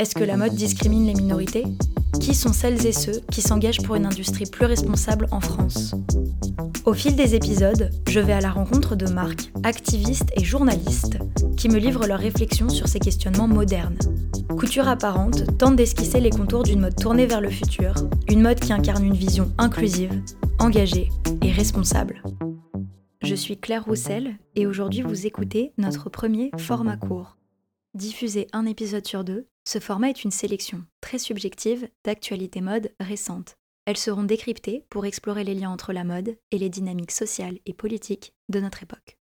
Est-ce 0.00 0.14
que 0.14 0.24
la 0.24 0.38
mode 0.38 0.54
discrimine 0.54 1.06
les 1.06 1.12
minorités? 1.12 1.64
Qui 2.22 2.34
sont 2.34 2.54
celles 2.54 2.86
et 2.86 2.92
ceux 2.92 3.20
qui 3.30 3.42
s'engagent 3.42 3.82
pour 3.82 3.96
une 3.96 4.06
industrie 4.06 4.46
plus 4.46 4.64
responsable 4.64 5.26
en 5.30 5.40
France? 5.40 5.94
Au 6.86 6.94
fil 6.94 7.16
des 7.16 7.34
épisodes, 7.34 7.90
je 8.08 8.18
vais 8.18 8.32
à 8.32 8.40
la 8.40 8.50
rencontre 8.50 8.96
de 8.96 9.06
marques, 9.12 9.52
activistes 9.62 10.30
et 10.36 10.42
journalistes 10.42 11.18
qui 11.58 11.68
me 11.68 11.76
livrent 11.76 12.06
leurs 12.06 12.18
réflexions 12.18 12.70
sur 12.70 12.88
ces 12.88 12.98
questionnements 12.98 13.46
modernes. 13.46 13.98
Couture 14.58 14.88
apparente 14.88 15.58
tente 15.58 15.76
d'esquisser 15.76 16.20
les 16.20 16.30
contours 16.30 16.62
d'une 16.62 16.80
mode 16.80 16.96
tournée 16.96 17.26
vers 17.26 17.42
le 17.42 17.50
futur, 17.50 17.92
une 18.26 18.40
mode 18.40 18.58
qui 18.58 18.72
incarne 18.72 19.04
une 19.04 19.12
vision 19.12 19.52
inclusive, 19.58 20.18
engagée 20.60 21.10
et 21.42 21.52
responsable. 21.52 22.22
Je 23.20 23.34
suis 23.34 23.58
Claire 23.58 23.84
Roussel 23.84 24.38
et 24.56 24.66
aujourd'hui 24.66 25.02
vous 25.02 25.26
écoutez 25.26 25.74
notre 25.76 26.08
premier 26.08 26.52
format 26.56 26.96
court. 26.96 27.36
Diffusé 27.92 28.46
un 28.54 28.64
épisode 28.64 29.06
sur 29.06 29.24
deux, 29.24 29.46
ce 29.70 29.78
format 29.78 30.10
est 30.10 30.24
une 30.24 30.32
sélection 30.32 30.84
très 31.00 31.20
subjective 31.20 31.88
d'actualités 32.02 32.60
mode 32.60 32.92
récentes. 32.98 33.54
Elles 33.86 33.96
seront 33.96 34.24
décryptées 34.24 34.84
pour 34.90 35.06
explorer 35.06 35.44
les 35.44 35.54
liens 35.54 35.70
entre 35.70 35.92
la 35.92 36.02
mode 36.02 36.36
et 36.50 36.58
les 36.58 36.68
dynamiques 36.68 37.12
sociales 37.12 37.60
et 37.66 37.72
politiques 37.72 38.34
de 38.48 38.58
notre 38.58 38.82
époque. 38.82 39.16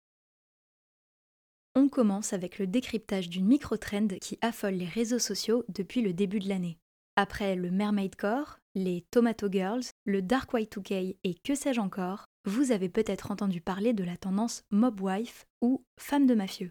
On 1.74 1.88
commence 1.88 2.32
avec 2.32 2.60
le 2.60 2.68
décryptage 2.68 3.28
d'une 3.28 3.48
micro-trend 3.48 4.06
qui 4.20 4.38
affole 4.40 4.74
les 4.74 4.86
réseaux 4.86 5.18
sociaux 5.18 5.64
depuis 5.68 6.00
le 6.00 6.12
début 6.12 6.38
de 6.38 6.48
l'année. 6.48 6.78
Après 7.16 7.56
le 7.56 7.72
Mermaid 7.72 8.14
Core, 8.14 8.60
les 8.76 9.04
Tomato 9.10 9.50
Girls, 9.50 9.86
le 10.04 10.22
Dark 10.22 10.52
Y2K 10.52 11.16
et 11.24 11.34
que 11.42 11.56
sais-je 11.56 11.80
encore, 11.80 12.24
vous 12.44 12.70
avez 12.70 12.88
peut-être 12.88 13.32
entendu 13.32 13.60
parler 13.60 13.94
de 13.94 14.04
la 14.04 14.16
tendance 14.16 14.62
Mob 14.70 15.00
Wife 15.00 15.44
ou 15.60 15.84
femme 15.98 16.28
de 16.28 16.36
mafieux. 16.36 16.70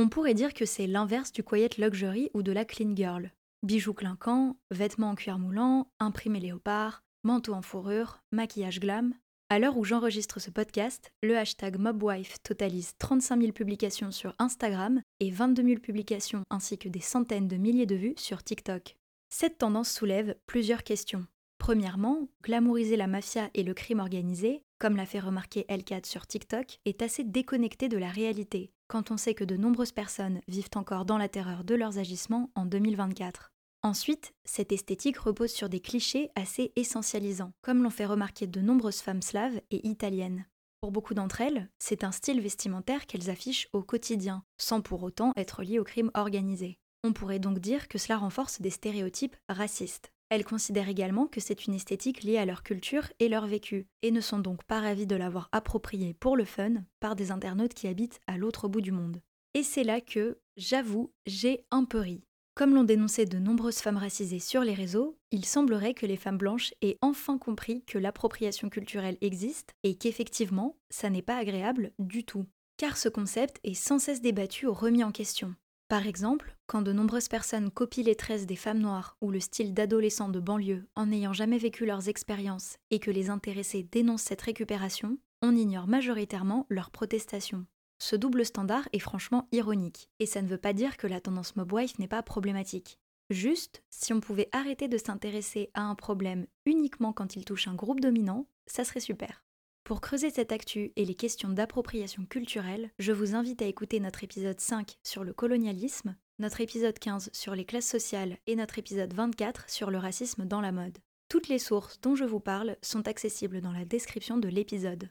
On 0.00 0.08
pourrait 0.08 0.34
dire 0.34 0.54
que 0.54 0.64
c'est 0.64 0.88
l'inverse 0.88 1.30
du 1.30 1.44
quiet 1.44 1.70
luxury 1.78 2.28
ou 2.34 2.42
de 2.42 2.50
la 2.50 2.64
clean 2.64 2.96
girl. 2.96 3.30
Bijoux 3.62 3.94
clinquants, 3.94 4.56
vêtements 4.72 5.10
en 5.10 5.14
cuir 5.14 5.38
moulant, 5.38 5.86
imprimés 6.00 6.40
léopard, 6.40 7.04
manteau 7.22 7.54
en 7.54 7.62
fourrure, 7.62 8.18
maquillage 8.32 8.80
glam. 8.80 9.14
À 9.50 9.60
l'heure 9.60 9.76
où 9.76 9.84
j'enregistre 9.84 10.40
ce 10.40 10.50
podcast, 10.50 11.12
le 11.22 11.38
hashtag 11.38 11.78
MobWife 11.78 12.42
totalise 12.42 12.94
35 12.98 13.40
000 13.40 13.52
publications 13.52 14.10
sur 14.10 14.34
Instagram 14.40 15.00
et 15.20 15.30
22 15.30 15.62
000 15.62 15.80
publications 15.80 16.42
ainsi 16.50 16.76
que 16.76 16.88
des 16.88 17.00
centaines 17.00 17.46
de 17.46 17.56
milliers 17.56 17.86
de 17.86 17.94
vues 17.94 18.14
sur 18.16 18.42
TikTok. 18.42 18.96
Cette 19.30 19.58
tendance 19.58 19.92
soulève 19.92 20.34
plusieurs 20.46 20.82
questions. 20.82 21.24
Premièrement, 21.58 22.26
glamouriser 22.42 22.96
la 22.96 23.06
mafia 23.06 23.48
et 23.54 23.62
le 23.62 23.74
crime 23.74 24.00
organisé, 24.00 24.63
comme 24.78 24.96
l'a 24.96 25.06
fait 25.06 25.20
remarquer 25.20 25.64
Elkat 25.68 26.02
sur 26.04 26.26
TikTok, 26.26 26.78
est 26.84 27.02
assez 27.02 27.24
déconnecté 27.24 27.88
de 27.88 27.98
la 27.98 28.08
réalité, 28.08 28.72
quand 28.88 29.10
on 29.10 29.16
sait 29.16 29.34
que 29.34 29.44
de 29.44 29.56
nombreuses 29.56 29.92
personnes 29.92 30.40
vivent 30.48 30.70
encore 30.74 31.04
dans 31.04 31.18
la 31.18 31.28
terreur 31.28 31.64
de 31.64 31.74
leurs 31.74 31.98
agissements 31.98 32.50
en 32.54 32.66
2024. 32.66 33.52
Ensuite, 33.82 34.32
cette 34.46 34.72
esthétique 34.72 35.18
repose 35.18 35.50
sur 35.50 35.68
des 35.68 35.80
clichés 35.80 36.30
assez 36.36 36.72
essentialisants, 36.74 37.52
comme 37.60 37.82
l'ont 37.82 37.90
fait 37.90 38.06
remarquer 38.06 38.46
de 38.46 38.60
nombreuses 38.62 39.00
femmes 39.00 39.20
slaves 39.20 39.60
et 39.70 39.86
italiennes. 39.86 40.46
Pour 40.80 40.90
beaucoup 40.90 41.12
d'entre 41.12 41.42
elles, 41.42 41.68
c'est 41.78 42.04
un 42.04 42.12
style 42.12 42.40
vestimentaire 42.40 43.06
qu'elles 43.06 43.28
affichent 43.28 43.68
au 43.72 43.82
quotidien, 43.82 44.42
sans 44.58 44.80
pour 44.80 45.02
autant 45.02 45.32
être 45.36 45.62
lié 45.62 45.78
au 45.78 45.84
crime 45.84 46.10
organisé. 46.14 46.78
On 47.04 47.12
pourrait 47.12 47.38
donc 47.38 47.58
dire 47.58 47.88
que 47.88 47.98
cela 47.98 48.16
renforce 48.16 48.62
des 48.62 48.70
stéréotypes 48.70 49.36
racistes. 49.50 50.13
Elles 50.30 50.44
considèrent 50.44 50.88
également 50.88 51.26
que 51.26 51.40
c'est 51.40 51.66
une 51.66 51.74
esthétique 51.74 52.22
liée 52.22 52.38
à 52.38 52.46
leur 52.46 52.62
culture 52.62 53.12
et 53.18 53.28
leur 53.28 53.46
vécu, 53.46 53.86
et 54.02 54.10
ne 54.10 54.20
sont 54.20 54.38
donc 54.38 54.64
pas 54.64 54.80
ravies 54.80 55.06
de 55.06 55.16
l'avoir 55.16 55.48
appropriée 55.52 56.14
pour 56.14 56.36
le 56.36 56.44
fun 56.44 56.84
par 57.00 57.14
des 57.14 57.30
internautes 57.30 57.74
qui 57.74 57.86
habitent 57.86 58.20
à 58.26 58.36
l'autre 58.36 58.68
bout 58.68 58.80
du 58.80 58.92
monde. 58.92 59.20
Et 59.54 59.62
c'est 59.62 59.84
là 59.84 60.00
que, 60.00 60.40
j'avoue, 60.56 61.12
j'ai 61.26 61.64
un 61.70 61.84
peu 61.84 61.98
ri. 61.98 62.24
Comme 62.54 62.74
l'ont 62.74 62.84
dénoncé 62.84 63.24
de 63.24 63.38
nombreuses 63.38 63.80
femmes 63.80 63.96
racisées 63.96 64.38
sur 64.38 64.62
les 64.62 64.74
réseaux, 64.74 65.18
il 65.32 65.44
semblerait 65.44 65.94
que 65.94 66.06
les 66.06 66.16
femmes 66.16 66.38
blanches 66.38 66.72
aient 66.82 66.98
enfin 67.02 67.36
compris 67.36 67.82
que 67.84 67.98
l'appropriation 67.98 68.68
culturelle 68.68 69.18
existe 69.20 69.72
et 69.82 69.96
qu'effectivement, 69.96 70.76
ça 70.88 71.10
n'est 71.10 71.22
pas 71.22 71.36
agréable 71.36 71.92
du 71.98 72.24
tout. 72.24 72.46
Car 72.76 72.96
ce 72.96 73.08
concept 73.08 73.58
est 73.64 73.74
sans 73.74 73.98
cesse 73.98 74.20
débattu 74.20 74.66
ou 74.66 74.72
remis 74.72 75.02
en 75.02 75.10
question. 75.10 75.54
Par 75.88 76.06
exemple, 76.06 76.56
quand 76.66 76.80
de 76.80 76.92
nombreuses 76.92 77.28
personnes 77.28 77.70
copient 77.70 78.04
les 78.04 78.16
tresses 78.16 78.46
des 78.46 78.56
femmes 78.56 78.78
noires 78.78 79.16
ou 79.20 79.30
le 79.30 79.38
style 79.38 79.74
d'adolescents 79.74 80.30
de 80.30 80.40
banlieue 80.40 80.88
en 80.96 81.06
n'ayant 81.06 81.34
jamais 81.34 81.58
vécu 81.58 81.84
leurs 81.84 82.08
expériences 82.08 82.78
et 82.90 82.98
que 82.98 83.10
les 83.10 83.28
intéressés 83.28 83.82
dénoncent 83.82 84.22
cette 84.22 84.40
récupération, 84.40 85.18
on 85.42 85.54
ignore 85.54 85.86
majoritairement 85.86 86.66
leurs 86.70 86.90
protestations. 86.90 87.66
Ce 87.98 88.16
double 88.16 88.46
standard 88.46 88.88
est 88.92 88.98
franchement 88.98 89.46
ironique, 89.52 90.10
et 90.20 90.26
ça 90.26 90.42
ne 90.42 90.48
veut 90.48 90.58
pas 90.58 90.72
dire 90.72 90.96
que 90.96 91.06
la 91.06 91.20
tendance 91.20 91.54
mobwife 91.54 91.98
n'est 91.98 92.08
pas 92.08 92.22
problématique. 92.22 92.98
Juste, 93.30 93.82
si 93.90 94.12
on 94.12 94.20
pouvait 94.20 94.48
arrêter 94.52 94.88
de 94.88 94.98
s'intéresser 94.98 95.70
à 95.74 95.82
un 95.82 95.94
problème 95.94 96.46
uniquement 96.66 97.12
quand 97.12 97.36
il 97.36 97.44
touche 97.44 97.68
un 97.68 97.74
groupe 97.74 98.00
dominant, 98.00 98.46
ça 98.66 98.84
serait 98.84 99.00
super. 99.00 99.43
Pour 99.84 100.00
creuser 100.00 100.30
cette 100.30 100.50
actu 100.50 100.92
et 100.96 101.04
les 101.04 101.14
questions 101.14 101.50
d'appropriation 101.50 102.24
culturelle, 102.24 102.90
je 102.98 103.12
vous 103.12 103.34
invite 103.34 103.60
à 103.60 103.66
écouter 103.66 104.00
notre 104.00 104.24
épisode 104.24 104.58
5 104.58 104.96
sur 105.02 105.24
le 105.24 105.34
colonialisme, 105.34 106.16
notre 106.38 106.62
épisode 106.62 106.98
15 106.98 107.28
sur 107.34 107.54
les 107.54 107.66
classes 107.66 107.86
sociales 107.86 108.38
et 108.46 108.56
notre 108.56 108.78
épisode 108.78 109.12
24 109.12 109.68
sur 109.68 109.90
le 109.90 109.98
racisme 109.98 110.46
dans 110.46 110.62
la 110.62 110.72
mode. 110.72 110.96
Toutes 111.28 111.48
les 111.48 111.58
sources 111.58 112.00
dont 112.00 112.14
je 112.14 112.24
vous 112.24 112.40
parle 112.40 112.78
sont 112.80 113.06
accessibles 113.06 113.60
dans 113.60 113.72
la 113.72 113.84
description 113.84 114.38
de 114.38 114.48
l'épisode. 114.48 115.10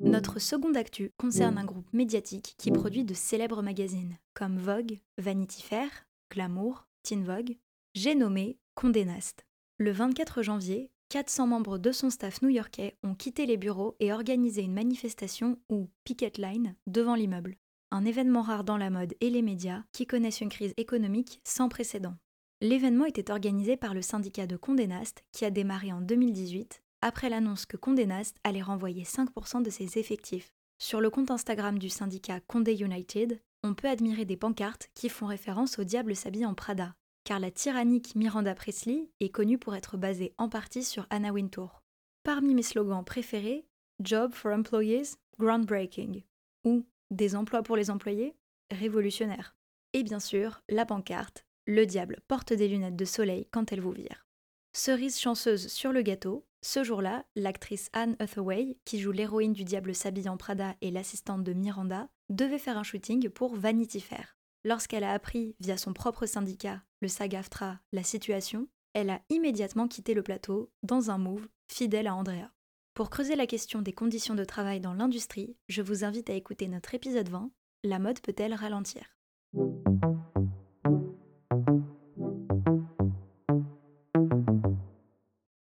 Notre 0.00 0.40
seconde 0.40 0.76
actu 0.76 1.12
concerne 1.18 1.58
un 1.58 1.64
groupe 1.64 1.92
médiatique 1.92 2.56
qui 2.58 2.72
produit 2.72 3.04
de 3.04 3.14
célèbres 3.14 3.62
magazines 3.62 4.18
comme 4.34 4.58
Vogue, 4.58 4.98
Vanity 5.18 5.62
Fair, 5.62 5.88
Glamour, 6.32 6.88
Teen 7.04 7.22
Vogue. 7.22 7.58
J'ai 7.94 8.16
nommé 8.16 8.58
Condé 8.74 9.04
Nast. 9.04 9.46
Le 9.78 9.92
24 9.92 10.42
janvier, 10.42 10.90
400 11.10 11.46
membres 11.46 11.78
de 11.78 11.92
son 11.92 12.10
staff 12.10 12.42
new-yorkais 12.42 12.96
ont 13.04 13.14
quitté 13.14 13.46
les 13.46 13.56
bureaux 13.56 13.94
et 14.00 14.12
organisé 14.12 14.62
une 14.62 14.74
manifestation 14.74 15.58
ou 15.68 15.88
picket 16.02 16.32
line 16.38 16.74
devant 16.88 17.14
l'immeuble. 17.14 17.56
Un 17.92 18.04
événement 18.04 18.42
rare 18.42 18.64
dans 18.64 18.76
la 18.76 18.90
mode 18.90 19.14
et 19.20 19.30
les 19.30 19.42
médias 19.42 19.84
qui 19.92 20.06
connaissent 20.06 20.40
une 20.40 20.48
crise 20.48 20.74
économique 20.76 21.40
sans 21.44 21.68
précédent. 21.68 22.16
L'événement 22.60 23.04
était 23.04 23.30
organisé 23.30 23.76
par 23.76 23.94
le 23.94 24.02
syndicat 24.02 24.48
de 24.48 24.56
Condé 24.56 24.88
Nast 24.88 25.24
qui 25.30 25.44
a 25.44 25.50
démarré 25.50 25.92
en 25.92 26.00
2018 26.00 26.82
après 27.00 27.28
l'annonce 27.28 27.66
que 27.66 27.76
Condé 27.76 28.06
Nast 28.06 28.36
allait 28.42 28.60
renvoyer 28.60 29.04
5% 29.04 29.62
de 29.62 29.70
ses 29.70 29.98
effectifs. 29.98 30.52
Sur 30.78 31.00
le 31.00 31.10
compte 31.10 31.30
Instagram 31.30 31.78
du 31.78 31.90
syndicat 31.90 32.40
Condé 32.40 32.74
United, 32.74 33.40
on 33.62 33.74
peut 33.74 33.88
admirer 33.88 34.24
des 34.24 34.36
pancartes 34.36 34.90
qui 34.94 35.08
font 35.08 35.26
référence 35.26 35.78
au 35.78 35.84
diable 35.84 36.16
s'habille 36.16 36.44
en 36.44 36.54
Prada, 36.54 36.94
car 37.24 37.40
la 37.40 37.50
tyrannique 37.50 38.14
Miranda 38.14 38.54
Presley 38.54 39.10
est 39.20 39.30
connue 39.30 39.58
pour 39.58 39.74
être 39.74 39.96
basée 39.96 40.34
en 40.38 40.48
partie 40.48 40.84
sur 40.84 41.06
Anna 41.10 41.32
Wintour. 41.32 41.82
Parmi 42.22 42.54
mes 42.54 42.62
slogans 42.62 43.04
préférés, 43.04 43.66
Job 44.00 44.32
for 44.32 44.52
Employees, 44.52 45.16
Groundbreaking, 45.38 46.22
ou 46.64 46.86
Des 47.10 47.34
emplois 47.36 47.62
pour 47.62 47.76
les 47.76 47.90
employés, 47.90 48.34
révolutionnaire. 48.70 49.56
Et 49.92 50.02
bien 50.02 50.20
sûr, 50.20 50.62
la 50.68 50.86
pancarte, 50.86 51.44
Le 51.66 51.86
diable 51.86 52.20
porte 52.28 52.52
des 52.52 52.68
lunettes 52.68 52.96
de 52.96 53.04
soleil 53.04 53.46
quand 53.50 53.72
elle 53.72 53.80
vous 53.80 53.92
vire. 53.92 54.26
Cerise 54.76 55.18
chanceuse 55.18 55.68
sur 55.68 55.92
le 55.92 56.02
gâteau, 56.02 56.46
ce 56.62 56.82
jour-là, 56.82 57.24
l'actrice 57.36 57.90
Anne 57.92 58.16
Hathaway, 58.18 58.78
qui 58.84 58.98
joue 58.98 59.12
l'héroïne 59.12 59.52
du 59.52 59.64
Diable 59.64 59.94
s'habille 59.94 60.28
en 60.28 60.36
Prada 60.36 60.74
et 60.80 60.90
l'assistante 60.90 61.44
de 61.44 61.52
Miranda, 61.52 62.08
devait 62.30 62.58
faire 62.58 62.78
un 62.78 62.82
shooting 62.82 63.28
pour 63.28 63.54
Vanity 63.54 64.00
Fair. 64.00 64.36
Lorsqu'elle 64.66 65.04
a 65.04 65.12
appris, 65.12 65.54
via 65.60 65.76
son 65.76 65.92
propre 65.92 66.24
syndicat, 66.24 66.82
le 67.02 67.08
SAG-AFTRA, 67.08 67.80
la 67.92 68.02
situation, 68.02 68.66
elle 68.94 69.10
a 69.10 69.20
immédiatement 69.28 69.88
quitté 69.88 70.14
le 70.14 70.22
plateau 70.22 70.72
dans 70.82 71.10
un 71.10 71.18
move 71.18 71.46
fidèle 71.68 72.06
à 72.06 72.14
Andrea. 72.14 72.50
Pour 72.94 73.10
creuser 73.10 73.36
la 73.36 73.46
question 73.46 73.82
des 73.82 73.92
conditions 73.92 74.34
de 74.34 74.44
travail 74.44 74.80
dans 74.80 74.94
l'industrie, 74.94 75.58
je 75.68 75.82
vous 75.82 76.02
invite 76.02 76.30
à 76.30 76.32
écouter 76.32 76.68
notre 76.68 76.94
épisode 76.94 77.28
20 77.28 77.50
La 77.82 77.98
mode 77.98 78.20
peut-elle 78.20 78.54
ralentir? 78.54 79.18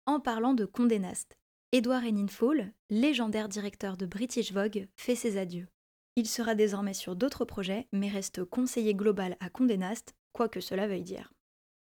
En 0.06 0.22
parlant 0.22 0.54
de 0.54 0.64
Condé 0.64 1.00
Nast, 1.00 1.38
Edward 1.74 2.30
Fall, 2.30 2.72
légendaire 2.90 3.50
directeur 3.50 3.98
de 3.98 4.06
British 4.06 4.54
Vogue, 4.54 4.88
fait 4.96 5.16
ses 5.16 5.38
adieux. 5.38 5.68
Il 6.18 6.28
sera 6.28 6.56
désormais 6.56 6.96
sur 6.96 7.16
d'autres 7.16 7.46
projets, 7.46 7.88
mais 7.94 8.10
reste 8.10 8.44
conseiller 8.44 8.96
global 8.96 9.38
à 9.40 9.52
Condé 9.52 9.78
Nast, 9.78 10.16
quoi 10.34 10.50
que 10.50 10.60
cela 10.60 10.88
veuille 10.88 11.04
dire. 11.04 11.32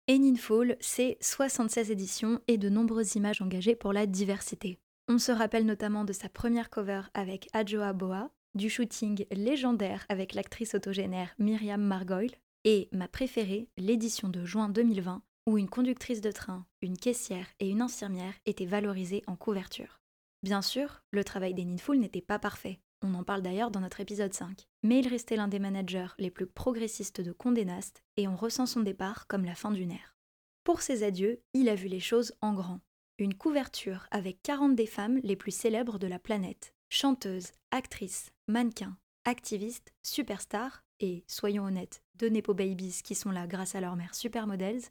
Eninful, 0.10 0.76
c'est 0.80 1.20
76 1.22 1.92
éditions 1.92 2.42
et 2.48 2.58
de 2.58 2.68
nombreuses 2.68 3.14
images 3.14 3.44
engagées 3.44 3.76
pour 3.76 3.94
la 3.94 4.08
diversité. 4.08 4.80
On 5.08 5.20
se 5.20 5.32
rappelle 5.32 5.68
notamment 5.68 6.04
de 6.04 6.14
sa 6.14 6.30
première 6.30 6.72
cover 6.72 7.04
avec 7.14 7.48
Adjoa 7.54 7.94
Boa, 7.94 8.32
du 8.56 8.72
shooting 8.72 9.28
légendaire 9.32 10.04
avec 10.10 10.34
l'actrice 10.34 10.74
autogénaire 10.74 11.36
Myriam 11.38 11.84
Margoyle, 11.84 12.36
et 12.64 12.90
ma 12.92 13.08
préférée, 13.08 13.70
l'édition 13.78 14.30
de 14.30 14.46
juin 14.46 14.68
2020, 14.68 15.22
où 15.46 15.60
une 15.60 15.70
conductrice 15.70 16.22
de 16.22 16.32
train, 16.32 16.66
une 16.82 16.98
caissière 16.98 17.46
et 17.60 17.70
une 17.70 17.84
infirmière 17.84 18.34
étaient 18.48 18.66
valorisées 18.66 19.22
en 19.28 19.36
couverture. 19.36 20.00
Bien 20.42 20.64
sûr, 20.64 21.04
le 21.12 21.24
travail 21.24 21.54
des 21.54 21.66
Ninful 21.66 22.00
n'était 22.00 22.20
pas 22.20 22.40
parfait. 22.40 22.80
On 23.04 23.14
en 23.16 23.24
parle 23.24 23.42
d'ailleurs 23.42 23.70
dans 23.70 23.82
notre 23.82 24.00
épisode 24.00 24.34
5. 24.34 24.66
Mais 24.82 25.00
il 25.00 25.08
restait 25.10 25.36
l'un 25.36 25.50
des 25.50 25.60
managers 25.60 26.08
les 26.18 26.32
plus 26.32 26.48
progressistes 26.48 27.20
de 27.20 27.34
Condé 27.34 27.66
Nast 27.66 28.02
et 28.16 28.30
on 28.30 28.36
ressent 28.38 28.66
son 28.66 28.80
départ 28.80 29.28
comme 29.28 29.44
la 29.44 29.56
fin 29.56 29.72
d'une 29.72 29.92
ère. 29.92 30.16
Pour 30.64 30.82
ses 30.82 31.04
adieux, 31.04 31.42
il 31.54 31.68
a 31.68 31.76
vu 31.76 31.90
les 31.90 32.00
choses 32.00 32.34
en 32.42 32.54
grand. 32.54 32.80
Une 33.20 33.36
couverture 33.36 34.08
avec 34.12 34.42
40 34.42 34.76
des 34.76 34.86
femmes 34.86 35.20
les 35.22 35.36
plus 35.36 35.52
célèbres 35.52 36.00
de 36.00 36.08
la 36.08 36.18
planète. 36.18 36.74
Chanteuses, 36.90 37.52
actrices, 37.72 38.32
mannequins, 38.48 38.98
activistes, 39.26 39.94
superstars 40.02 40.84
et, 41.02 41.26
soyons 41.28 41.66
honnêtes, 41.66 42.02
deux 42.16 42.30
Nepo 42.30 42.54
Babies 42.54 43.02
qui 43.04 43.16
sont 43.16 43.32
là 43.32 43.48
grâce 43.48 43.76
à 43.76 43.82
leur 43.82 43.98
mère 43.98 44.16
Supermodels, 44.16 44.82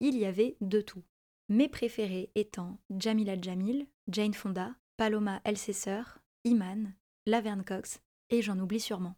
il 0.00 0.18
y 0.18 0.24
avait 0.24 0.56
de 0.60 0.80
tout. 0.80 1.04
Mes 1.48 1.68
préférés 1.68 2.30
étant 2.34 2.78
Jamila 2.90 3.40
Jamil, 3.40 3.86
Jane 4.08 4.34
Fonda, 4.34 4.74
Paloma 4.96 5.40
Elsesser, 5.44 6.02
Iman, 6.44 6.94
Laverne 7.30 7.62
Cox, 7.62 8.00
et 8.30 8.42
j'en 8.42 8.58
oublie 8.58 8.80
sûrement. 8.80 9.14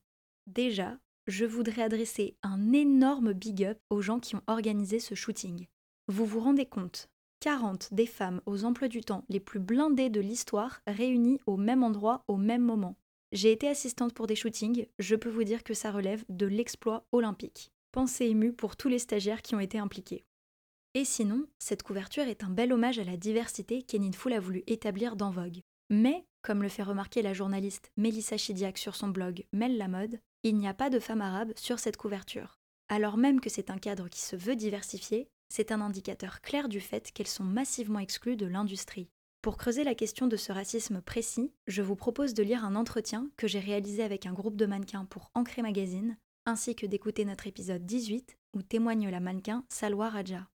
Déjà, 0.47 0.99
je 1.27 1.47
voudrais 1.47 1.81
adresser 1.81 2.37
un 2.43 2.75
énorme 2.75 3.33
big 3.33 3.65
up 3.65 3.79
aux 3.89 4.03
gens 4.03 4.21
qui 4.21 4.37
ont 4.37 4.43
organisé 4.49 5.01
ce 5.01 5.15
shooting. 5.15 5.67
Vous 6.09 6.27
vous 6.27 6.41
rendez 6.41 6.67
compte 6.67 7.09
40 7.41 7.89
des 7.95 8.05
femmes 8.05 8.43
aux 8.45 8.67
emplois 8.67 8.89
du 8.89 9.01
temps 9.01 9.25
les 9.31 9.41
plus 9.41 9.61
blindées 9.61 10.11
de 10.11 10.21
l'histoire 10.21 10.83
réunies 10.87 11.41
au 11.47 11.57
même 11.57 11.83
endroit 11.83 12.23
au 12.29 12.37
même 12.37 12.61
moment. 12.61 12.99
J'ai 13.33 13.51
été 13.51 13.67
assistante 13.67 14.13
pour 14.13 14.27
des 14.27 14.37
shootings, 14.37 14.87
je 14.99 15.17
peux 15.17 15.31
vous 15.31 15.45
dire 15.45 15.65
que 15.65 15.73
ça 15.73 15.91
relève 15.91 16.23
de 16.29 16.45
l'exploit 16.45 17.07
olympique. 17.13 17.73
Pensée 17.93 18.27
émue 18.27 18.53
pour 18.53 18.77
tous 18.77 18.89
les 18.89 18.99
stagiaires 18.99 19.41
qui 19.41 19.55
ont 19.55 19.61
été 19.61 19.79
impliqués. 19.79 20.23
Et 20.93 21.07
sinon, 21.07 21.47
cette 21.59 21.83
couverture 21.83 22.25
est 22.25 22.45
un 22.45 22.51
bel 22.51 22.75
hommage 22.75 22.99
à 22.99 23.05
la 23.05 23.17
diversité 23.17 23.83
qu'Enin 23.83 24.13
Foul 24.13 24.35
a 24.35 24.41
voulu 24.41 24.65
établir 24.67 25.17
dans 25.17 25.31
Vogue. 25.31 25.63
Mais, 25.89 26.27
comme 26.43 26.63
le 26.63 26.69
fait 26.69 26.83
remarquer 26.83 27.23
la 27.23 27.33
journaliste 27.33 27.91
Mélissa 27.97 28.37
Chidiac 28.37 28.79
sur 28.79 28.95
son 28.95 29.09
blog 29.09 29.45
Mel 29.53 29.79
la 29.79 29.89
mode, 29.89 30.21
il 30.43 30.57
n'y 30.57 30.69
a 30.69 30.75
pas 30.75 30.91
de 30.91 30.99
femme 30.99 31.21
arabe 31.21 31.53
sur 31.57 31.79
cette 31.79 31.97
couverture. 31.97 32.59
Alors 32.89 33.17
même 33.17 33.41
que 33.41 33.49
c'est 33.49 33.71
un 33.71 33.79
cadre 33.79 34.09
qui 34.09 34.21
se 34.21 34.37
veut 34.37 34.57
diversifié, 34.57 35.29
c'est 35.49 35.73
un 35.73 35.81
indicateur 35.81 36.41
clair 36.41 36.69
du 36.69 36.81
fait 36.81 37.13
qu'elles 37.13 37.27
sont 37.27 37.45
massivement 37.45 38.01
exclues 38.01 38.37
de 38.37 38.47
l'industrie. 38.47 39.09
Pour 39.41 39.57
creuser 39.57 39.85
la 39.85 39.95
question 39.95 40.27
de 40.27 40.37
ce 40.37 40.53
racisme 40.53 41.01
précis, 41.01 41.53
je 41.67 41.83
vous 41.83 41.97
propose 41.97 42.35
de 42.35 42.43
lire 42.43 42.65
un 42.65 42.77
entretien 42.77 43.29
que 43.37 43.49
j'ai 43.49 43.61
réalisé 43.61 44.03
avec 44.03 44.27
un 44.27 44.33
groupe 44.33 44.57
de 44.57 44.67
mannequins 44.67 45.05
pour 45.05 45.31
Ancré 45.35 45.63
Magazine, 45.63 46.17
ainsi 46.47 46.75
que 46.75 46.87
d'écouter 46.87 47.25
notre 47.25 47.47
épisode 47.47 47.85
18 47.85 48.37
où 48.55 48.63
témoigne 48.63 49.09
la 49.11 49.21
mannequin 49.21 49.65
Salwa 49.69 50.11
Raja. 50.11 50.49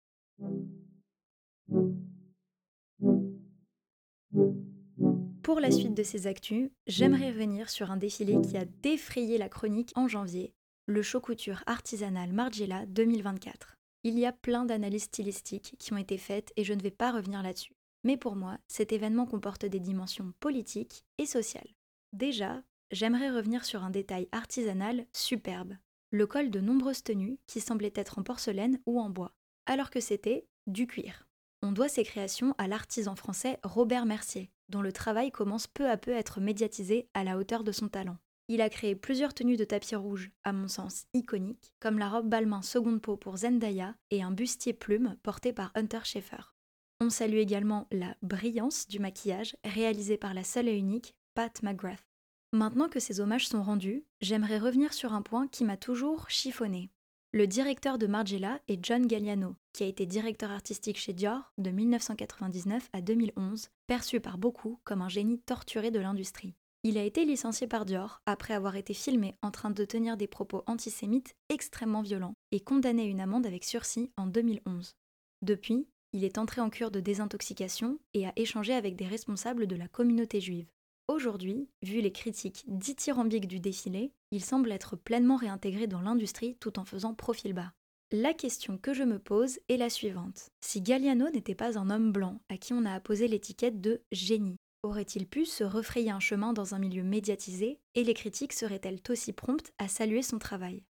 Pour 5.48 5.60
la 5.60 5.70
suite 5.70 5.94
de 5.94 6.02
ces 6.02 6.26
actus, 6.26 6.70
j'aimerais 6.86 7.30
revenir 7.30 7.70
sur 7.70 7.90
un 7.90 7.96
défilé 7.96 8.38
qui 8.42 8.56
a 8.58 8.66
défrayé 8.82 9.38
la 9.38 9.48
chronique 9.48 9.92
en 9.94 10.06
janvier, 10.06 10.52
le 10.86 11.02
show 11.02 11.20
couture 11.20 11.62
artisanal 11.66 12.32
Margiela 12.32 12.84
2024. 12.86 13.76
Il 14.04 14.18
y 14.18 14.26
a 14.26 14.32
plein 14.32 14.64
d'analyses 14.64 15.04
stylistiques 15.04 15.74
qui 15.78 15.92
ont 15.92 15.96
été 15.96 16.18
faites 16.18 16.52
et 16.56 16.64
je 16.64 16.74
ne 16.74 16.82
vais 16.82 16.90
pas 16.90 17.12
revenir 17.12 17.42
là-dessus. 17.42 17.72
Mais 18.04 18.16
pour 18.16 18.36
moi, 18.36 18.58
cet 18.68 18.92
événement 18.92 19.26
comporte 19.26 19.64
des 19.64 19.80
dimensions 19.80 20.32
politiques 20.38 21.04
et 21.16 21.26
sociales. 21.26 21.74
Déjà, 22.12 22.62
j'aimerais 22.90 23.30
revenir 23.30 23.64
sur 23.64 23.82
un 23.84 23.90
détail 23.90 24.28
artisanal 24.32 25.06
superbe, 25.12 25.76
le 26.10 26.26
col 26.26 26.50
de 26.50 26.60
nombreuses 26.60 27.02
tenues 27.02 27.38
qui 27.46 27.60
semblaient 27.60 27.92
être 27.94 28.18
en 28.18 28.22
porcelaine 28.22 28.80
ou 28.86 29.00
en 29.00 29.10
bois, 29.10 29.32
alors 29.66 29.90
que 29.90 30.00
c'était 30.00 30.46
du 30.66 30.86
cuir. 30.86 31.26
On 31.62 31.72
doit 31.72 31.88
ces 31.88 32.04
créations 32.04 32.54
à 32.58 32.68
l'artisan 32.68 33.16
français 33.16 33.58
Robert 33.62 34.06
Mercier, 34.06 34.50
dont 34.68 34.82
le 34.82 34.92
travail 34.92 35.30
commence 35.30 35.66
peu 35.66 35.88
à 35.88 35.96
peu 35.96 36.14
à 36.14 36.18
être 36.18 36.40
médiatisé 36.40 37.08
à 37.14 37.24
la 37.24 37.38
hauteur 37.38 37.64
de 37.64 37.72
son 37.72 37.88
talent. 37.88 38.18
Il 38.48 38.62
a 38.62 38.70
créé 38.70 38.94
plusieurs 38.94 39.34
tenues 39.34 39.58
de 39.58 39.64
tapis 39.64 39.94
rouge, 39.94 40.30
à 40.42 40.52
mon 40.52 40.68
sens 40.68 41.04
iconiques, 41.12 41.72
comme 41.80 41.98
la 41.98 42.08
robe 42.08 42.28
Balmain 42.28 42.62
seconde 42.62 43.02
peau 43.02 43.16
pour 43.16 43.36
Zendaya 43.36 43.94
et 44.10 44.22
un 44.22 44.30
bustier 44.30 44.72
plume 44.72 45.16
porté 45.22 45.52
par 45.52 45.70
Hunter 45.74 46.00
Schaeffer. 46.04 46.54
On 47.00 47.10
salue 47.10 47.36
également 47.36 47.86
la 47.92 48.16
brillance 48.22 48.88
du 48.88 48.98
maquillage 48.98 49.54
réalisé 49.64 50.16
par 50.16 50.32
la 50.32 50.44
seule 50.44 50.68
et 50.68 50.76
unique 50.76 51.14
Pat 51.34 51.62
McGrath. 51.62 52.04
Maintenant 52.52 52.88
que 52.88 53.00
ces 53.00 53.20
hommages 53.20 53.46
sont 53.46 53.62
rendus, 53.62 54.04
j'aimerais 54.22 54.58
revenir 54.58 54.94
sur 54.94 55.12
un 55.12 55.20
point 55.20 55.46
qui 55.46 55.64
m'a 55.64 55.76
toujours 55.76 56.30
chiffonné. 56.30 56.90
Le 57.30 57.46
directeur 57.46 57.98
de 57.98 58.06
Margiela 58.06 58.58
est 58.68 58.82
John 58.82 59.06
Galliano, 59.06 59.54
qui 59.74 59.84
a 59.84 59.86
été 59.86 60.06
directeur 60.06 60.50
artistique 60.50 60.96
chez 60.96 61.12
Dior 61.12 61.52
de 61.58 61.70
1999 61.70 62.88
à 62.94 63.02
2011, 63.02 63.68
perçu 63.86 64.18
par 64.18 64.38
beaucoup 64.38 64.80
comme 64.84 65.02
un 65.02 65.10
génie 65.10 65.38
torturé 65.38 65.90
de 65.90 66.00
l'industrie. 66.00 66.54
Il 66.84 66.96
a 66.96 67.04
été 67.04 67.26
licencié 67.26 67.66
par 67.66 67.84
Dior 67.84 68.22
après 68.24 68.54
avoir 68.54 68.76
été 68.76 68.94
filmé 68.94 69.34
en 69.42 69.50
train 69.50 69.68
de 69.68 69.84
tenir 69.84 70.16
des 70.16 70.26
propos 70.26 70.62
antisémites 70.66 71.34
extrêmement 71.50 72.00
violents 72.00 72.32
et 72.50 72.60
condamné 72.60 73.02
à 73.02 73.06
une 73.06 73.20
amende 73.20 73.44
avec 73.44 73.64
sursis 73.64 74.10
en 74.16 74.26
2011. 74.26 74.96
Depuis, 75.42 75.86
il 76.14 76.24
est 76.24 76.38
entré 76.38 76.62
en 76.62 76.70
cure 76.70 76.90
de 76.90 77.00
désintoxication 77.00 77.98
et 78.14 78.26
a 78.26 78.32
échangé 78.36 78.72
avec 78.72 78.96
des 78.96 79.06
responsables 79.06 79.66
de 79.66 79.76
la 79.76 79.86
communauté 79.86 80.40
juive. 80.40 80.70
Aujourd'hui, 81.08 81.70
vu 81.82 82.02
les 82.02 82.12
critiques 82.12 82.64
dithyrambiques 82.66 83.48
du 83.48 83.60
défilé, 83.60 84.12
il 84.30 84.44
semble 84.44 84.70
être 84.70 84.94
pleinement 84.94 85.36
réintégré 85.36 85.86
dans 85.86 86.02
l'industrie 86.02 86.56
tout 86.60 86.78
en 86.78 86.84
faisant 86.84 87.14
profil 87.14 87.54
bas. 87.54 87.72
La 88.12 88.34
question 88.34 88.76
que 88.76 88.92
je 88.92 89.04
me 89.04 89.18
pose 89.18 89.58
est 89.70 89.78
la 89.78 89.88
suivante. 89.88 90.50
Si 90.60 90.82
Galliano 90.82 91.30
n'était 91.30 91.54
pas 91.54 91.78
un 91.78 91.88
homme 91.88 92.12
blanc 92.12 92.40
à 92.50 92.58
qui 92.58 92.74
on 92.74 92.84
a 92.84 92.92
apposé 92.92 93.26
l'étiquette 93.26 93.80
de 93.80 94.02
génie, 94.12 94.58
aurait-il 94.82 95.26
pu 95.26 95.46
se 95.46 95.64
refrayer 95.64 96.10
un 96.10 96.20
chemin 96.20 96.52
dans 96.52 96.74
un 96.74 96.78
milieu 96.78 97.02
médiatisé 97.02 97.80
et 97.94 98.04
les 98.04 98.14
critiques 98.14 98.52
seraient-elles 98.52 99.00
aussi 99.08 99.32
promptes 99.32 99.72
à 99.78 99.88
saluer 99.88 100.22
son 100.22 100.38
travail? 100.38 100.84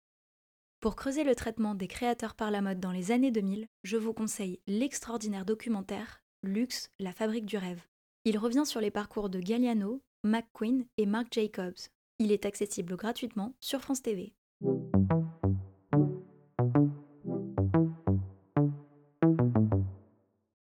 Pour 0.81 0.97
creuser 0.97 1.23
le 1.23 1.37
traitement 1.37 1.77
des 1.77 1.89
créateurs 1.89 2.35
par 2.35 2.51
la 2.51 2.61
mode 2.61 2.81
dans 2.81 2.93
les 2.93 3.13
années 3.13 3.31
2000, 3.31 3.69
je 3.85 3.97
vous 3.97 4.13
conseille 4.13 4.59
l'extraordinaire 4.67 5.45
documentaire 5.45 6.23
Luxe, 6.43 6.91
la 6.99 7.13
fabrique 7.13 7.47
du 7.47 7.57
rêve. 7.57 7.83
Il 8.25 8.37
revient 8.37 8.67
sur 8.67 8.81
les 8.81 8.91
parcours 8.91 9.31
de 9.31 9.41
Galliano, 9.41 10.03
McQueen 10.25 10.85
et 10.97 11.07
Marc 11.07 11.33
Jacobs. 11.33 11.79
Il 12.19 12.33
est 12.33 12.45
accessible 12.45 12.97
gratuitement 12.97 13.55
sur 13.61 13.81
France 13.81 14.03
TV. 14.03 14.35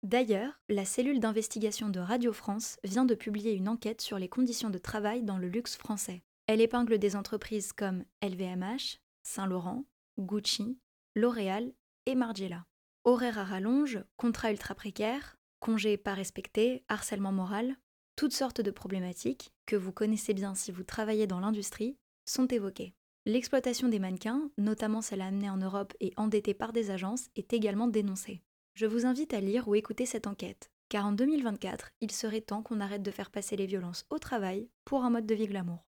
D'ailleurs, 0.04 0.60
la 0.68 0.84
cellule 0.84 1.20
d'investigation 1.20 1.90
de 1.90 2.00
Radio 2.00 2.34
France 2.34 2.78
vient 2.84 3.06
de 3.06 3.16
publier 3.16 3.54
une 3.54 3.70
enquête 3.70 4.02
sur 4.02 4.20
les 4.20 4.28
conditions 4.28 4.70
de 4.70 4.78
travail 4.78 5.24
dans 5.24 5.38
le 5.38 5.48
luxe 5.48 5.78
français. 5.78 6.24
Elle 6.48 6.62
épingle 6.62 6.98
des 6.98 7.16
entreprises 7.16 7.72
comme 7.72 8.04
LVMH, 8.22 9.00
Saint-Laurent, 9.24 9.86
Gucci, 10.18 10.80
L'Oréal 11.16 11.72
et 12.08 12.16
Margiela. 12.16 12.66
Horaires 13.06 13.38
à 13.38 13.46
rallonge, 13.46 14.04
contrats 14.18 14.52
ultra 14.52 14.76
précaires, 14.76 15.38
congés 15.60 15.96
pas 15.96 16.14
respectés, 16.14 16.84
harcèlement 16.90 17.32
moral, 17.32 17.78
toutes 18.20 18.34
sortes 18.34 18.60
de 18.60 18.70
problématiques, 18.70 19.54
que 19.66 19.78
vous 19.78 19.94
connaissez 19.94 20.34
bien 20.34 20.54
si 20.54 20.74
vous 20.74 20.84
travaillez 20.84 21.26
dans 21.26 21.40
l'industrie, 21.40 21.96
sont 22.26 22.48
évoquées. 22.48 22.94
L'exploitation 23.26 23.88
des 23.88 23.98
mannequins, 23.98 24.52
notamment 24.58 25.02
celle 25.02 25.22
amenée 25.22 25.50
en 25.50 25.56
Europe 25.56 25.94
et 26.02 26.12
endettée 26.18 26.54
par 26.54 26.74
des 26.74 26.92
agences, 26.92 27.30
est 27.38 27.54
également 27.54 27.88
dénoncée. 27.88 28.42
Je 28.74 28.88
vous 28.88 29.06
invite 29.06 29.34
à 29.34 29.40
lire 29.40 29.70
ou 29.70 29.76
écouter 29.76 30.06
cette 30.06 30.28
enquête, 30.28 30.70
car 30.90 31.06
en 31.06 31.14
2024, 31.14 31.92
il 32.02 32.12
serait 32.12 32.42
temps 32.42 32.62
qu'on 32.62 32.82
arrête 32.82 33.04
de 33.04 33.10
faire 33.10 33.32
passer 33.32 33.56
les 33.56 33.68
violences 33.68 34.06
au 34.10 34.20
travail 34.20 34.68
pour 34.84 35.06
un 35.06 35.12
mode 35.12 35.26
de 35.26 35.36
vie 35.36 35.48
glamour. 35.48 35.88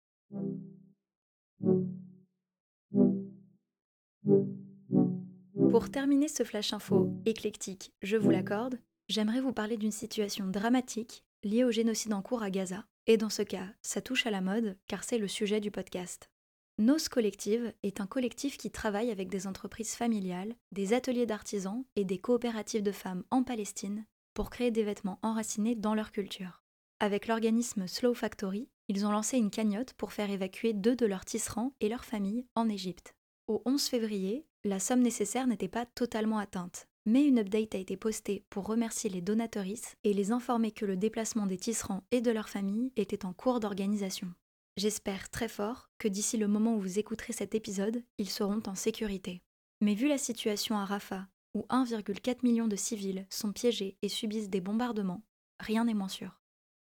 Pour 5.68 5.90
terminer 5.90 6.28
ce 6.28 6.44
flash 6.44 6.72
info 6.72 7.12
éclectique, 7.26 7.92
je 8.02 8.16
vous 8.16 8.30
l'accorde, 8.30 8.78
j'aimerais 9.08 9.40
vous 9.40 9.52
parler 9.52 9.76
d'une 9.76 9.90
situation 9.90 10.46
dramatique 10.46 11.24
liée 11.42 11.64
au 11.64 11.70
génocide 11.70 12.12
en 12.12 12.22
cours 12.22 12.42
à 12.42 12.50
Gaza. 12.50 12.84
Et 13.06 13.16
dans 13.16 13.30
ce 13.30 13.42
cas, 13.42 13.66
ça 13.82 14.00
touche 14.00 14.26
à 14.26 14.30
la 14.30 14.40
mode, 14.40 14.76
car 14.86 15.04
c'est 15.04 15.18
le 15.18 15.28
sujet 15.28 15.60
du 15.60 15.70
podcast. 15.70 16.30
Nos 16.78 16.96
Collective 17.10 17.74
est 17.82 18.00
un 18.00 18.06
collectif 18.06 18.56
qui 18.56 18.70
travaille 18.70 19.10
avec 19.10 19.28
des 19.28 19.46
entreprises 19.46 19.94
familiales, 19.94 20.54
des 20.72 20.94
ateliers 20.94 21.26
d'artisans 21.26 21.84
et 21.96 22.04
des 22.04 22.18
coopératives 22.18 22.82
de 22.82 22.92
femmes 22.92 23.24
en 23.30 23.42
Palestine 23.42 24.06
pour 24.32 24.48
créer 24.48 24.70
des 24.70 24.84
vêtements 24.84 25.18
enracinés 25.22 25.74
dans 25.74 25.94
leur 25.94 26.12
culture. 26.12 26.62
Avec 26.98 27.26
l'organisme 27.26 27.86
Slow 27.86 28.14
Factory, 28.14 28.68
ils 28.88 29.06
ont 29.06 29.12
lancé 29.12 29.36
une 29.36 29.50
cagnotte 29.50 29.92
pour 29.94 30.12
faire 30.12 30.30
évacuer 30.30 30.72
deux 30.72 30.96
de 30.96 31.06
leurs 31.06 31.24
tisserands 31.24 31.74
et 31.80 31.88
leurs 31.88 32.04
familles 32.04 32.46
en 32.54 32.68
Égypte. 32.68 33.14
Au 33.46 33.62
11 33.64 33.84
février, 33.84 34.46
la 34.64 34.78
somme 34.78 35.00
nécessaire 35.00 35.46
n'était 35.46 35.68
pas 35.68 35.86
totalement 35.86 36.38
atteinte, 36.38 36.88
mais 37.10 37.24
une 37.24 37.40
update 37.40 37.74
a 37.74 37.78
été 37.78 37.96
postée 37.96 38.44
pour 38.50 38.66
remercier 38.66 39.10
les 39.10 39.20
donatrices 39.20 39.96
et 40.04 40.14
les 40.14 40.30
informer 40.30 40.70
que 40.70 40.86
le 40.86 40.96
déplacement 40.96 41.46
des 41.46 41.58
tisserands 41.58 42.04
et 42.12 42.20
de 42.20 42.30
leurs 42.30 42.48
familles 42.48 42.92
était 42.94 43.26
en 43.26 43.32
cours 43.32 43.58
d'organisation. 43.58 44.32
J'espère 44.76 45.28
très 45.28 45.48
fort 45.48 45.90
que 45.98 46.06
d'ici 46.06 46.36
le 46.36 46.46
moment 46.46 46.76
où 46.76 46.80
vous 46.80 47.00
écouterez 47.00 47.32
cet 47.32 47.56
épisode, 47.56 48.04
ils 48.18 48.30
seront 48.30 48.62
en 48.64 48.76
sécurité. 48.76 49.42
Mais 49.80 49.94
vu 49.94 50.06
la 50.06 50.18
situation 50.18 50.78
à 50.78 50.84
Rafah, 50.84 51.26
où 51.54 51.66
1,4 51.68 52.38
million 52.44 52.68
de 52.68 52.76
civils 52.76 53.26
sont 53.28 53.52
piégés 53.52 53.96
et 54.02 54.08
subissent 54.08 54.48
des 54.48 54.60
bombardements, 54.60 55.24
rien 55.58 55.86
n'est 55.86 55.94
moins 55.94 56.08
sûr. 56.08 56.40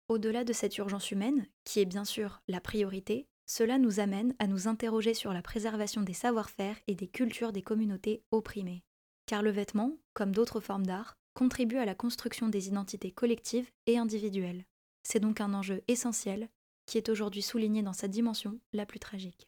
Au-delà 0.07 0.45
de 0.45 0.53
cette 0.53 0.77
urgence 0.77 1.11
humaine, 1.11 1.45
qui 1.65 1.81
est 1.81 1.85
bien 1.85 2.05
sûr 2.05 2.41
la 2.47 2.61
priorité, 2.61 3.27
cela 3.47 3.77
nous 3.77 3.99
amène 3.99 4.33
à 4.39 4.47
nous 4.47 4.69
interroger 4.69 5.13
sur 5.13 5.33
la 5.33 5.41
préservation 5.41 6.03
des 6.03 6.13
savoir-faire 6.13 6.77
et 6.87 6.95
des 6.95 7.09
cultures 7.09 7.51
des 7.51 7.63
communautés 7.63 8.23
opprimées. 8.31 8.85
Car 9.25 9.41
le 9.41 9.49
vêtement, 9.49 9.97
comme 10.13 10.33
d'autres 10.33 10.59
formes 10.59 10.85
d'art, 10.85 11.15
contribue 11.33 11.77
à 11.77 11.85
la 11.85 11.95
construction 11.95 12.47
des 12.47 12.67
identités 12.67 13.11
collectives 13.11 13.69
et 13.87 13.97
individuelles. 13.97 14.65
C'est 15.03 15.19
donc 15.19 15.41
un 15.41 15.53
enjeu 15.53 15.83
essentiel 15.87 16.49
qui 16.85 16.97
est 16.97 17.09
aujourd'hui 17.09 17.41
souligné 17.41 17.81
dans 17.81 17.93
sa 17.93 18.07
dimension 18.07 18.59
la 18.73 18.85
plus 18.85 18.99
tragique. 18.99 19.47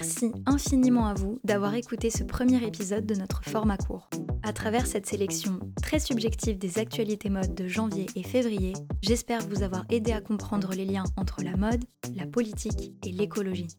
Merci 0.00 0.30
infiniment 0.46 1.08
à 1.08 1.14
vous 1.14 1.40
d'avoir 1.42 1.74
écouté 1.74 2.08
ce 2.08 2.22
premier 2.22 2.64
épisode 2.64 3.04
de 3.04 3.16
notre 3.16 3.42
format 3.42 3.76
court. 3.76 4.08
À 4.44 4.52
travers 4.52 4.86
cette 4.86 5.06
sélection 5.06 5.58
très 5.82 5.98
subjective 5.98 6.56
des 6.56 6.78
actualités 6.78 7.30
mode 7.30 7.52
de 7.56 7.66
janvier 7.66 8.06
et 8.14 8.22
février, 8.22 8.74
j'espère 9.02 9.40
vous 9.40 9.64
avoir 9.64 9.84
aidé 9.90 10.12
à 10.12 10.20
comprendre 10.20 10.70
les 10.72 10.84
liens 10.84 11.02
entre 11.16 11.42
la 11.42 11.56
mode, 11.56 11.84
la 12.14 12.26
politique 12.26 12.92
et 13.04 13.10
l'écologie. 13.10 13.76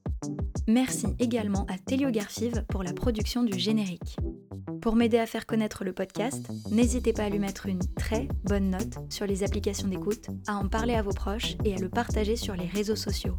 Merci 0.68 1.08
également 1.20 1.66
à 1.70 1.78
Telio 1.78 2.12
Garfive 2.12 2.66
pour 2.68 2.84
la 2.84 2.92
production 2.92 3.44
du 3.44 3.58
générique. 3.58 4.18
Pour 4.82 4.96
m'aider 4.96 5.18
à 5.18 5.26
faire 5.26 5.46
connaître 5.46 5.84
le 5.84 5.94
podcast, 5.94 6.50
n'hésitez 6.72 7.14
pas 7.14 7.24
à 7.24 7.30
lui 7.30 7.40
mettre 7.40 7.66
une 7.66 7.82
très 7.96 8.28
bonne 8.46 8.70
note 8.70 8.98
sur 9.10 9.26
les 9.26 9.44
applications 9.44 9.88
d'écoute, 9.88 10.28
à 10.48 10.56
en 10.56 10.68
parler 10.68 10.96
à 10.96 11.02
vos 11.02 11.12
proches 11.12 11.56
et 11.66 11.76
à 11.76 11.78
le 11.78 11.90
partager 11.90 12.36
sur 12.36 12.56
les 12.56 12.66
réseaux 12.66 12.96
sociaux. 12.96 13.38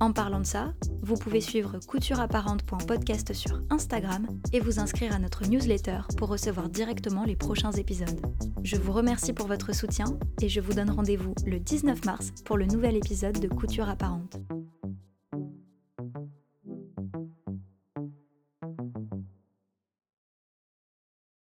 En 0.00 0.12
parlant 0.12 0.40
de 0.40 0.46
ça, 0.46 0.72
vous 1.02 1.16
pouvez 1.16 1.40
suivre 1.40 1.78
coutureapparente.podcast 1.86 3.32
sur 3.32 3.60
Instagram 3.70 4.26
et 4.52 4.60
vous 4.60 4.78
inscrire 4.78 5.14
à 5.14 5.18
notre 5.18 5.46
newsletter 5.46 6.00
pour 6.16 6.28
recevoir 6.28 6.68
directement 6.68 7.24
les 7.24 7.36
prochains 7.36 7.72
épisodes. 7.72 8.20
Je 8.62 8.76
vous 8.76 8.92
remercie 8.92 9.32
pour 9.32 9.46
votre 9.46 9.74
soutien 9.74 10.06
et 10.40 10.48
je 10.48 10.60
vous 10.60 10.72
donne 10.72 10.90
rendez-vous 10.90 11.34
le 11.46 11.58
19 11.58 12.04
mars 12.04 12.32
pour 12.44 12.56
le 12.56 12.66
nouvel 12.66 12.96
épisode 12.96 13.38
de 13.38 13.48
Couture 13.48 13.88
apparente. 13.88 14.38